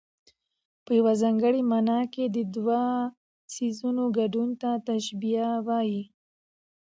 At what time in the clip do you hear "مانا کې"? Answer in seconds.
1.71-2.23